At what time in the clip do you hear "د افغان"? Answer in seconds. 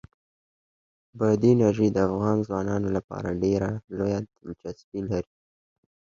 1.93-2.37